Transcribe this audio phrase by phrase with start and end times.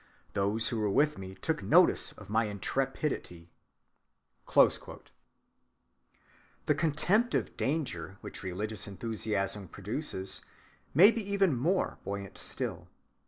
[0.33, 5.01] Those who were with me took notice of my intrepidity."(170)
[6.65, 10.41] The contempt of danger which religious enthusiasm produces
[10.95, 12.87] may be even more buoyant still.